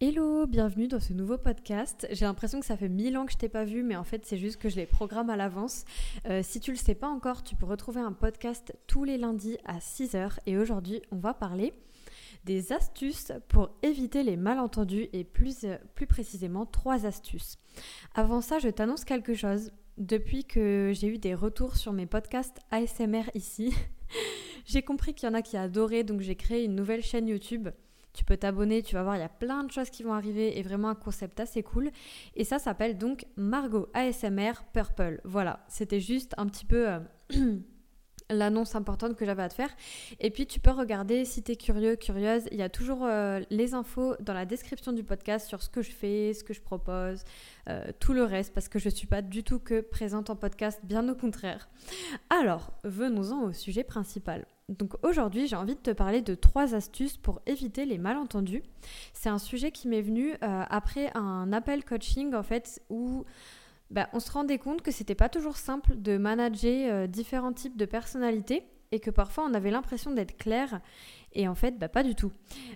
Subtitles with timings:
[0.00, 2.06] Hello, bienvenue dans ce nouveau podcast.
[2.12, 4.24] J'ai l'impression que ça fait mille ans que je t'ai pas vu, mais en fait
[4.24, 5.84] c'est juste que je les programme à l'avance.
[6.28, 9.58] Euh, si tu le sais pas encore, tu peux retrouver un podcast tous les lundis
[9.64, 11.74] à 6h et aujourd'hui on va parler
[12.44, 17.58] des astuces pour éviter les malentendus et plus, euh, plus précisément trois astuces.
[18.14, 19.72] Avant ça, je t'annonce quelque chose.
[19.96, 23.74] Depuis que j'ai eu des retours sur mes podcasts ASMR ici,
[24.64, 27.70] j'ai compris qu'il y en a qui adoraient, donc j'ai créé une nouvelle chaîne YouTube
[28.18, 30.58] tu peux t'abonner, tu vas voir, il y a plein de choses qui vont arriver
[30.58, 31.92] et vraiment un concept assez cool.
[32.34, 35.20] Et ça s'appelle donc Margot ASMR Purple.
[35.22, 36.88] Voilà, c'était juste un petit peu...
[36.88, 36.98] Euh,
[38.30, 39.70] l'annonce importante que j'avais à te faire.
[40.20, 42.42] Et puis tu peux regarder si tu es curieux, curieuse.
[42.50, 45.80] Il y a toujours euh, les infos dans la description du podcast sur ce que
[45.80, 47.22] je fais, ce que je propose,
[47.70, 50.36] euh, tout le reste, parce que je ne suis pas du tout que présente en
[50.36, 51.70] podcast, bien au contraire.
[52.28, 54.44] Alors, venons-en au sujet principal.
[54.68, 58.62] Donc aujourd'hui, j'ai envie de te parler de trois astuces pour éviter les malentendus.
[59.14, 63.24] C'est un sujet qui m'est venu euh, après un appel coaching en fait où
[63.90, 67.78] bah, on se rendait compte que c'était pas toujours simple de manager euh, différents types
[67.78, 68.62] de personnalités
[68.92, 70.80] et que parfois on avait l'impression d'être clair
[71.32, 72.32] et en fait bah, pas du tout.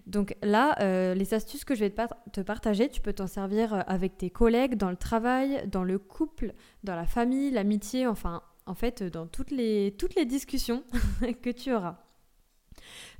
[0.06, 1.94] Donc là, euh, les astuces que je vais
[2.32, 6.54] te, partager, tu peux t'en servir avec tes collègues, dans le travail, dans le couple,
[6.84, 9.94] dans la famille, l'amitié, enfin en fait dans toutes les,
[10.26, 10.84] discussions
[11.42, 11.98] que tu auras.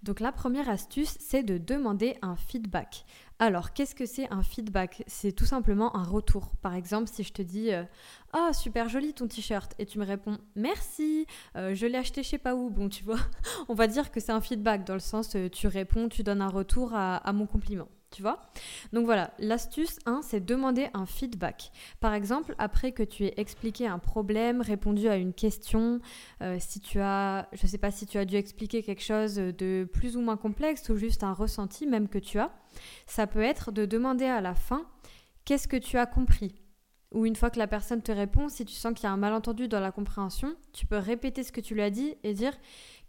[0.03, 3.05] Donc la première astuce, c'est de demander un feedback.
[3.39, 5.05] Alors, qu'est-ce que c'est un feedback?
[5.07, 6.53] C'est tout simplement un retour.
[6.63, 7.71] Par exemple, si je te dis
[8.33, 11.27] Ah, super joli ton t-shirt, et tu me réponds Merci,
[11.57, 12.71] euh, je l'ai acheté je sais pas où.
[12.71, 13.19] Bon, tu vois,
[13.69, 16.43] on va dire que c'est un feedback dans le sens euh, tu réponds, tu donnes
[16.43, 18.41] un retour à mon compliment tu vois
[18.93, 21.73] Donc voilà, l'astuce 1, c'est demander un feedback.
[22.01, 26.01] Par exemple, après que tu aies expliqué un problème, répondu à une question,
[26.43, 29.35] euh, si tu as, je ne sais pas si tu as dû expliquer quelque chose
[29.37, 32.53] de plus ou moins complexe ou juste un ressenti même que tu as,
[33.07, 34.87] ça peut être de demander à la fin
[35.45, 36.55] qu'est-ce que tu as compris?
[37.13, 39.19] Ou une fois que la personne te répond, si tu sens qu'il y a un
[39.19, 42.55] malentendu dans la compréhension, tu peux répéter ce que tu lui as dit et dire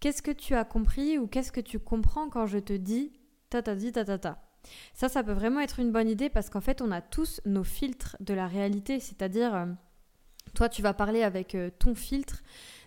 [0.01, 3.13] qu'est-ce que tu as compris ou qu'est-ce que tu comprends quand je te dis
[3.49, 4.41] ta ta dit ta ta ta.
[4.93, 7.63] Ça, ça peut vraiment être une bonne idée parce qu'en fait, on a tous nos
[7.63, 8.99] filtres de la réalité.
[8.99, 9.65] C'est-à-dire, euh,
[10.53, 12.43] toi, tu vas parler avec euh, ton filtre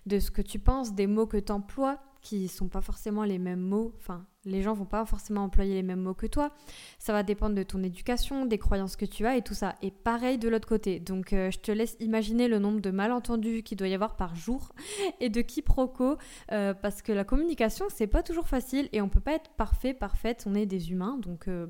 [0.07, 3.39] de ce que tu penses, des mots que tu emploies, qui sont pas forcément les
[3.39, 3.93] mêmes mots.
[3.99, 6.51] Enfin, les gens vont pas forcément employer les mêmes mots que toi.
[6.99, 9.77] Ça va dépendre de ton éducation, des croyances que tu as et tout ça.
[9.81, 10.99] Et pareil de l'autre côté.
[10.99, 14.35] Donc, euh, je te laisse imaginer le nombre de malentendus qu'il doit y avoir par
[14.35, 14.73] jour
[15.21, 16.17] et de quiproquos
[16.51, 19.95] euh, parce que la communication, c'est pas toujours facile et on peut pas être parfait,
[19.95, 20.47] parfaite.
[20.49, 21.19] On est des humains.
[21.23, 21.69] Donc, euh,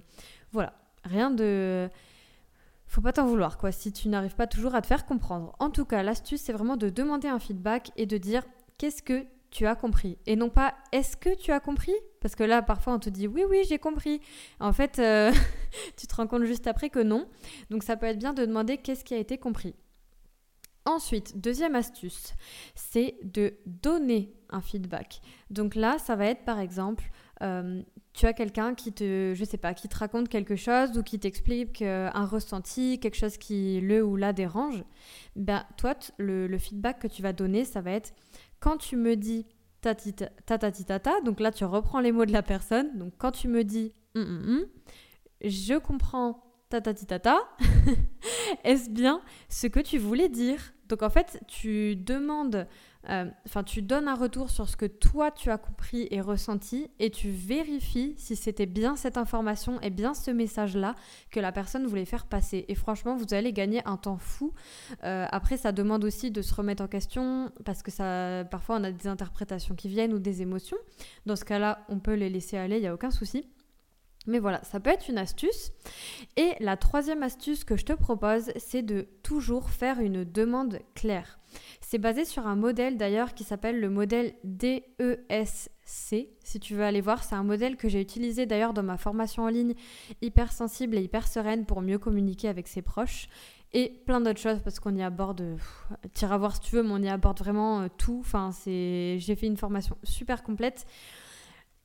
[0.52, 0.72] voilà.
[1.04, 1.88] Rien de
[2.88, 5.54] faut pas t'en vouloir quoi si tu n'arrives pas toujours à te faire comprendre.
[5.58, 8.42] En tout cas, l'astuce c'est vraiment de demander un feedback et de dire
[8.78, 10.18] qu'est-ce que tu as compris.
[10.26, 11.94] Et non pas est-ce que tu as compris?
[12.20, 14.20] Parce que là, parfois, on te dit oui, oui, j'ai compris.
[14.60, 15.32] En fait, euh,
[15.96, 17.26] tu te rends compte juste après que non.
[17.70, 19.74] Donc, ça peut être bien de demander qu'est-ce qui a été compris.
[20.84, 22.34] Ensuite, deuxième astuce,
[22.74, 25.20] c'est de donner un feedback.
[25.50, 27.10] Donc là, ça va être par exemple,
[27.42, 27.82] euh,
[28.16, 31.18] tu as quelqu'un qui te, je sais pas, qui te raconte quelque chose ou qui
[31.18, 34.82] t'explique euh, un ressenti, quelque chose qui le ou la dérange.
[35.36, 38.14] Ben toi, le, feedback que tu vas donner, ça va être
[38.58, 39.44] quand tu me dis
[39.82, 42.96] ta ta ta donc là tu reprends les mots de la personne.
[42.96, 44.66] Donc quand tu me dis hum, hum, hum,
[45.42, 47.38] je comprends ta ta ta
[48.64, 50.72] est-ce bien ce que tu voulais dire?
[50.88, 52.66] Donc en fait, tu demandes
[53.08, 56.90] euh, enfin, tu donnes un retour sur ce que toi tu as compris et ressenti
[56.98, 60.94] et tu vérifies si c'était bien cette information et bien ce message-là
[61.30, 62.64] que la personne voulait faire passer.
[62.68, 64.52] Et franchement, vous allez gagner un temps fou.
[65.04, 68.84] Euh, après, ça demande aussi de se remettre en question parce que ça, parfois on
[68.84, 70.78] a des interprétations qui viennent ou des émotions.
[71.26, 73.46] Dans ce cas-là, on peut les laisser aller, il n'y a aucun souci.
[74.26, 75.72] Mais voilà, ça peut être une astuce.
[76.36, 81.38] Et la troisième astuce que je te propose, c'est de toujours faire une demande claire.
[81.80, 85.70] C'est basé sur un modèle d'ailleurs qui s'appelle le modèle DESC.
[85.84, 89.44] Si tu veux aller voir, c'est un modèle que j'ai utilisé d'ailleurs dans ma formation
[89.44, 89.74] en ligne
[90.20, 93.28] hyper sensible et hyper sereine pour mieux communiquer avec ses proches.
[93.72, 95.58] Et plein d'autres choses parce qu'on y aborde,
[96.14, 98.18] tu iras voir si tu veux, mais on y aborde vraiment euh, tout.
[98.20, 100.86] Enfin, c'est, j'ai fait une formation super complète.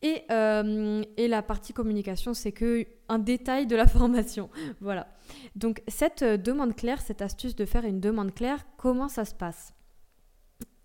[0.04, 4.50] Et, euh, et, la partie communication, c'est que un détail de la formation.
[4.80, 5.08] Voilà.
[5.56, 9.36] Donc cette euh, demande claire, cette astuce de faire une demande claire, comment ça se
[9.36, 9.74] passe?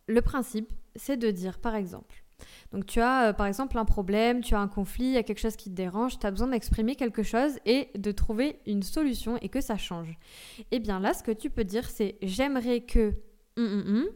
[0.07, 2.27] Le principe, c'est de dire, par exemple,
[2.73, 5.23] donc tu as euh, par exemple un problème, tu as un conflit, il y a
[5.23, 8.83] quelque chose qui te dérange, tu as besoin d'exprimer quelque chose et de trouver une
[8.83, 10.11] solution et que ça change.
[10.59, 13.15] Et eh bien là, ce que tu peux dire, c'est j'aimerais que...
[13.57, 14.07] Hum, hum, hum,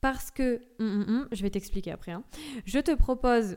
[0.00, 0.60] parce que...
[0.78, 2.12] je vais t'expliquer après.
[2.12, 2.24] Hein.
[2.64, 3.56] Je te propose...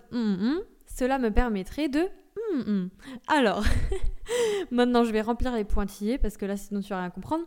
[0.96, 2.10] cela me permettrait de
[2.54, 2.88] Hmm,
[3.28, 3.64] alors,
[4.72, 7.46] maintenant je vais remplir les pointillés parce que là sinon tu vas rien comprendre.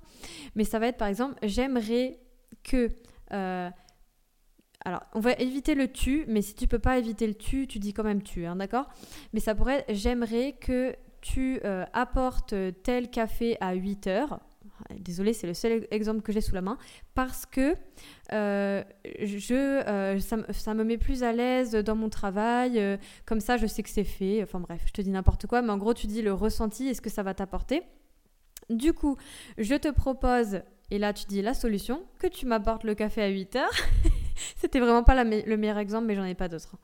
[0.55, 2.19] Mais ça va être par exemple, j'aimerais
[2.63, 2.91] que...
[3.33, 3.71] Euh,
[4.85, 7.79] alors, on va éviter le tu, mais si tu peux pas éviter le tu, tu
[7.79, 8.87] dis quand même tu, hein, d'accord?
[9.33, 14.41] Mais ça pourrait être j'aimerais que tu euh, apportes tel café à 8 heures.
[14.99, 16.79] Désolée, c'est le seul exemple que j'ai sous la main.
[17.15, 17.75] Parce que
[18.33, 18.83] euh,
[19.21, 22.99] je, euh, ça, me met plus à l'aise dans mon travail.
[23.25, 24.43] comme ça, je sais que c'est fait.
[24.43, 25.63] Enfin bref, je te dis n'importe quoi.
[25.63, 27.83] Mais en gros, tu dis le ressenti et ce que ça va t'apporter?
[28.71, 29.17] Du coup,
[29.59, 33.29] je te propose, et là tu dis la solution, que tu m'apportes le café à
[33.29, 33.71] 8 heures.
[34.57, 36.77] C'était vraiment pas le meilleur exemple, mais j'en ai pas d'autres.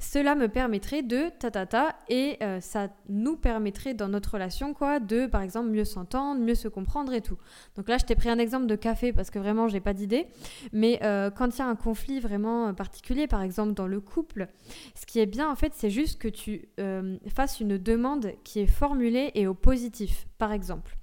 [0.00, 4.74] Cela me permettrait de ta ta ta et euh, ça nous permettrait dans notre relation
[4.74, 7.38] quoi de par exemple mieux s'entendre, mieux se comprendre et tout.
[7.76, 10.26] Donc là, je t'ai pris un exemple de café parce que vraiment j'ai pas d'idée,
[10.72, 14.48] mais euh, quand il y a un conflit vraiment particulier, par exemple dans le couple,
[14.94, 18.60] ce qui est bien en fait, c'est juste que tu euh, fasses une demande qui
[18.60, 20.96] est formulée et au positif, par exemple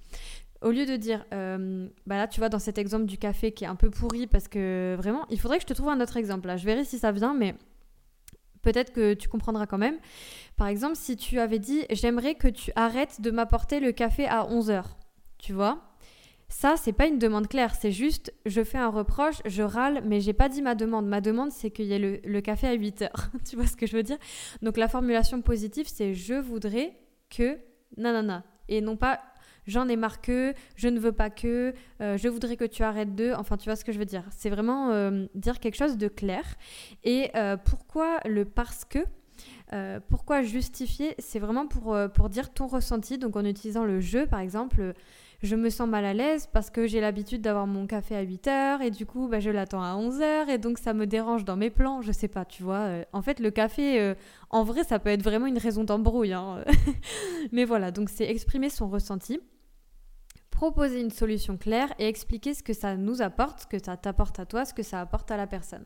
[0.64, 3.64] au lieu de dire, euh, bah là, tu vois, dans cet exemple du café qui
[3.64, 6.16] est un peu pourri, parce que vraiment, il faudrait que je te trouve un autre
[6.16, 6.48] exemple.
[6.48, 7.54] Là, je verrai si ça vient, mais
[8.62, 9.98] peut-être que tu comprendras quand même.
[10.56, 14.44] Par exemple, si tu avais dit, j'aimerais que tu arrêtes de m'apporter le café à
[14.44, 14.84] 11h,
[15.38, 15.82] tu vois
[16.48, 20.20] ça, c'est pas une demande claire, c'est juste je fais un reproche, je râle, mais
[20.20, 21.06] j'ai pas dit ma demande.
[21.06, 23.30] Ma demande, c'est qu'il y ait le, le, café à 8 heures.
[23.48, 24.18] tu vois ce que je veux dire
[24.62, 26.92] Donc la formulation positive, c'est je voudrais
[27.28, 27.58] que
[27.96, 28.44] nanana.
[28.68, 29.20] Et non pas
[29.66, 33.14] j'en ai marre que, je ne veux pas que, euh, je voudrais que tu arrêtes
[33.14, 33.32] de.
[33.36, 34.24] Enfin, tu vois ce que je veux dire.
[34.30, 36.44] C'est vraiment euh, dire quelque chose de clair.
[37.02, 39.00] Et euh, pourquoi le parce que
[40.08, 43.18] pourquoi justifier C'est vraiment pour, pour dire ton ressenti.
[43.18, 44.94] Donc en utilisant le je, par exemple,
[45.42, 48.46] je me sens mal à l'aise parce que j'ai l'habitude d'avoir mon café à 8
[48.46, 51.44] heures et du coup, bah, je l'attends à 11 heures et donc ça me dérange
[51.44, 52.02] dans mes plans.
[52.02, 52.88] Je sais pas, tu vois.
[53.12, 54.14] en fait, le café,
[54.50, 56.34] en vrai, ça peut être vraiment une raison d'embrouille.
[56.34, 56.64] Hein.
[57.50, 59.40] Mais voilà, donc c'est exprimer son ressenti
[60.54, 64.38] proposer une solution claire et expliquer ce que ça nous apporte, ce que ça t'apporte
[64.38, 65.84] à toi, ce que ça apporte à la personne.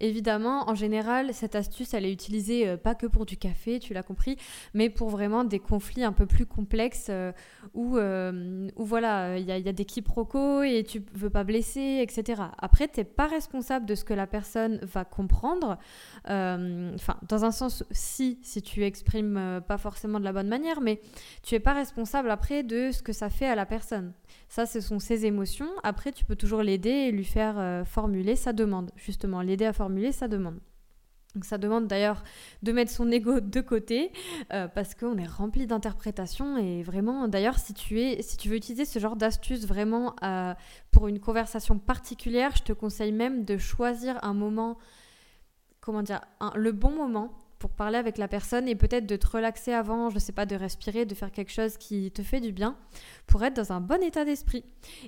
[0.00, 3.94] Évidemment, en général, cette astuce, elle est utilisée euh, pas que pour du café, tu
[3.94, 4.36] l'as compris,
[4.74, 7.30] mais pour vraiment des conflits un peu plus complexes euh,
[7.72, 12.00] où, euh, où, voilà, il y, y, a des quiproquos et tu veux pas blesser,
[12.02, 12.42] etc.
[12.58, 15.78] Après, tu n'es pas responsable de ce que la personne va comprendre.
[16.24, 21.00] Enfin, dans un sens, si, si tu exprimes pas forcément de la bonne manière, mais
[21.44, 23.99] tu es pas responsable après de ce que ça fait à la personne.
[24.48, 25.68] Ça, ce sont ses émotions.
[25.82, 29.72] Après, tu peux toujours l'aider et lui faire euh, formuler sa demande, justement, l'aider à
[29.72, 30.60] formuler sa demande.
[31.34, 32.24] Donc ça demande d'ailleurs
[32.62, 34.12] de mettre son ego de côté
[34.52, 38.56] euh, parce qu'on est rempli d'interprétations et vraiment d'ailleurs si tu es si tu veux
[38.56, 40.54] utiliser ce genre d'astuce vraiment euh,
[40.90, 44.76] pour une conversation particulière, je te conseille même de choisir un moment
[45.80, 46.20] comment dire
[46.56, 50.18] le bon moment pour parler avec la personne et peut-être de te relaxer avant, je
[50.18, 52.76] sais pas, de respirer, de faire quelque chose qui te fait du bien
[53.26, 54.64] pour être dans un bon état d'esprit.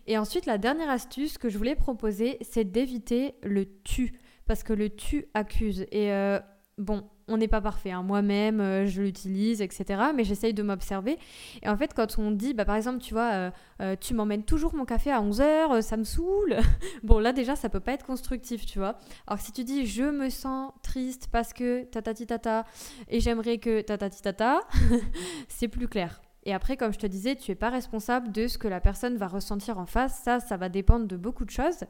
[0.06, 4.12] Et ensuite, la dernière astuce que je voulais proposer, c'est d'éviter le tu
[4.46, 5.86] parce que le tu accuse.
[5.90, 6.38] Et euh,
[6.76, 7.90] bon, on n'est pas parfait.
[7.90, 8.02] Hein.
[8.02, 10.00] Moi-même, euh, je l'utilise, etc.
[10.14, 11.18] Mais j'essaye de m'observer.
[11.62, 13.50] Et en fait, quand on dit, bah, par exemple, tu vois, euh,
[13.80, 16.56] euh, tu m'emmènes toujours mon café à 11h, ça me saoule.
[17.02, 18.98] bon, là, déjà, ça peut pas être constructif, tu vois.
[19.26, 22.64] Alors si tu dis, je me sens triste parce que tatati tata,
[23.08, 24.60] et j'aimerais que tatati tata,
[25.48, 26.20] c'est plus clair.
[26.44, 29.16] Et après, comme je te disais, tu n'es pas responsable de ce que la personne
[29.16, 30.20] va ressentir en face.
[30.24, 31.84] Ça, ça va dépendre de beaucoup de choses.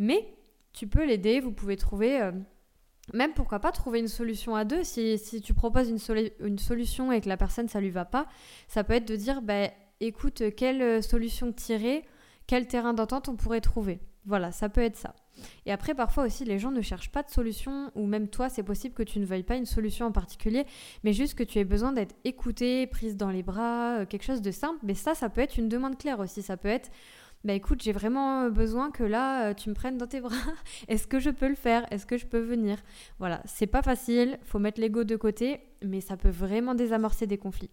[0.00, 0.34] Mais
[0.72, 1.38] tu peux l'aider.
[1.38, 2.32] Vous pouvez trouver
[3.12, 4.84] même pourquoi pas trouver une solution à deux.
[4.84, 5.98] Si, tu proposes une,
[6.40, 8.26] une, solution et que la personne ça lui va pas,
[8.68, 9.68] ça peut être de dire bah,
[10.00, 12.04] écoute, quelle euh, solution tirer,
[12.46, 14.00] quel terrain d'entente on pourrait trouver.
[14.24, 15.14] Voilà, ça peut être ça.
[15.66, 18.62] Et après, parfois aussi, les gens ne cherchent pas de solution, ou même toi, c'est
[18.62, 20.64] possible que tu ne veuilles pas une solution en particulier,
[21.02, 24.42] mais juste que tu aies besoin d'être écouté, prise dans les bras, euh, quelque chose
[24.42, 24.78] de simple.
[24.84, 26.42] Mais ça, ça peut être une demande claire aussi.
[26.42, 26.90] Ça peut être
[27.44, 30.36] bah écoute, j'ai vraiment besoin que là, euh, tu me prennes dans tes bras.
[30.88, 31.86] Est-ce que je peux le faire?
[31.92, 32.78] Est-ce que je peux venir?
[33.18, 37.38] Voilà, c'est pas facile, faut mettre l'ego de côté, mais ça peut vraiment désamorcer des
[37.38, 37.70] conflits.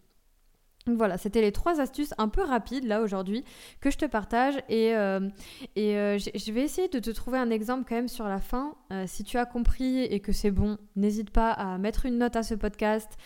[0.87, 3.43] Voilà, c'était les trois astuces un peu rapides là aujourd'hui
[3.81, 5.29] que je te partage et, euh,
[5.75, 8.75] et euh, je vais essayer de te trouver un exemple quand même sur la fin.
[8.91, 12.35] Euh, si tu as compris et que c'est bon, n'hésite pas à mettre une note
[12.35, 13.17] à ce podcast,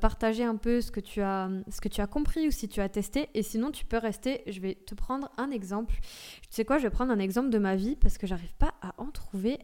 [0.00, 2.80] partager un peu ce que, tu as, ce que tu as compris ou si tu
[2.80, 4.42] as testé et sinon tu peux rester.
[4.46, 5.94] Je vais te prendre un exemple.
[6.42, 8.74] Tu sais quoi, je vais prendre un exemple de ma vie parce que j'arrive pas
[8.82, 9.58] à en trouver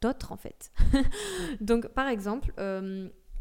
[0.00, 0.72] d'autres en fait.
[1.60, 2.52] Donc par exemple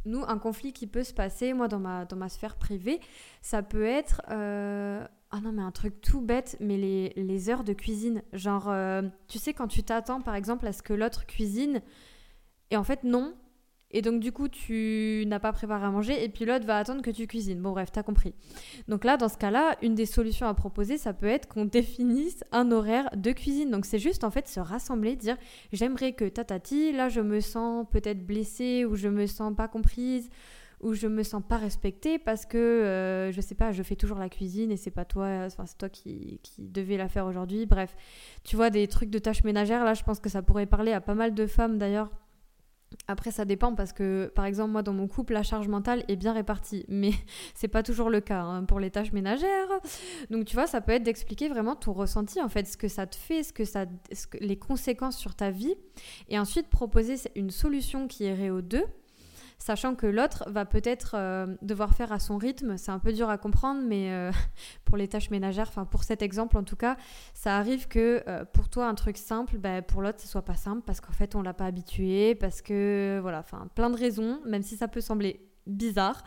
[0.06, 3.00] nous, un conflit qui peut se passer, moi, dans ma, dans ma sphère privée,
[3.42, 4.22] ça peut être.
[4.30, 8.22] Euh, ah non, mais un truc tout bête, mais les, les heures de cuisine.
[8.34, 11.82] Genre, euh, tu sais, quand tu t'attends, par exemple, à ce que l'autre cuisine,
[12.70, 13.36] et en fait, non.
[13.92, 17.02] Et donc du coup, tu n'as pas préparé à manger et puis l'autre va attendre
[17.02, 17.62] que tu cuisines.
[17.62, 18.34] Bon bref, t'as compris.
[18.88, 22.44] Donc là, dans ce cas-là, une des solutions à proposer, ça peut être qu'on définisse
[22.52, 23.72] un horaire de cuisine.
[23.72, 25.38] Donc c'est juste en fait se rassembler, dire
[25.74, 30.30] j'aimerais que tatati, là je me sens peut-être blessée ou je me sens pas comprise
[30.82, 34.18] ou je me sens pas respectée parce que euh, je sais pas, je fais toujours
[34.18, 37.66] la cuisine et c'est pas toi, enfin c'est toi qui, qui devais la faire aujourd'hui.
[37.66, 37.96] Bref,
[38.44, 41.02] tu vois des trucs de tâches ménagères là, je pense que ça pourrait parler à
[41.02, 42.10] pas mal de femmes d'ailleurs
[43.08, 46.16] après, ça dépend parce que, par exemple, moi, dans mon couple, la charge mentale est
[46.16, 47.12] bien répartie, mais
[47.56, 49.70] c'est pas toujours le cas hein, pour les tâches ménagères.
[50.30, 53.08] Donc, tu vois, ça peut être d'expliquer vraiment ton ressenti, en fait, ce que ça
[53.08, 53.86] te fait, ce que ça,
[54.40, 55.76] les conséquences sur ta vie,
[56.30, 58.86] et ensuite proposer une solution qui irait aux deux
[59.62, 62.78] sachant que l'autre va peut-être euh, devoir faire à son rythme.
[62.78, 64.32] C'est un peu dur à comprendre, mais euh,
[64.86, 66.98] pour les tâches ménagères, enfin pour cet exemple en tout cas,
[67.34, 70.56] ça arrive que euh, pour toi un truc simple, bah, pour l'autre ce soit pas
[70.56, 74.40] simple parce qu'en fait on l'a pas habitué, parce que voilà, enfin plein de raisons,
[74.46, 76.24] même si ça peut sembler bizarre,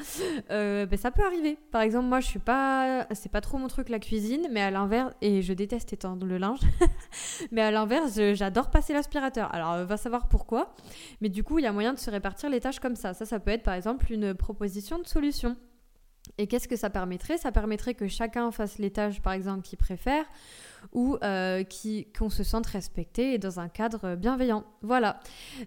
[0.51, 1.59] euh, ben, ça peut arriver.
[1.71, 4.71] Par exemple, moi, je suis pas, c'est pas trop mon truc la cuisine, mais à
[4.71, 6.61] l'inverse, et je déteste étendre le linge,
[7.53, 9.53] mais à l'inverse, j'adore passer l'aspirateur.
[9.55, 10.75] Alors, euh, va savoir pourquoi,
[11.21, 13.15] mais du coup, il y a moyen de se répartir les tâches comme ça.
[13.15, 15.57] Ça, ça peut être par exemple une proposition de solution.
[16.39, 17.39] Et qu'est-ce que ça permettrait?
[17.39, 20.25] Ça permettrait que chacun fasse les tâches, par exemple, qu'il préfère,
[20.93, 21.63] ou euh,
[22.17, 24.65] qu'on se sente respecté et dans un cadre bienveillant.
[24.83, 25.21] Voilà.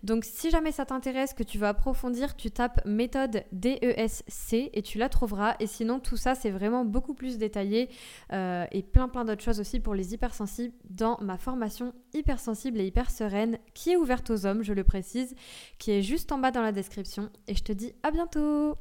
[0.04, 4.98] Donc si jamais ça t'intéresse, que tu veux approfondir, tu tapes méthode DESC et tu
[4.98, 5.56] la trouveras.
[5.60, 7.90] Et sinon, tout ça, c'est vraiment beaucoup plus détaillé
[8.34, 12.86] euh, et plein plein d'autres choses aussi pour les hypersensibles dans ma formation hypersensible et
[12.86, 15.36] hyper sereine qui est ouverte aux hommes, je le précise,
[15.78, 17.30] qui est juste en bas dans la description.
[17.48, 18.78] Et je te dis à bientôt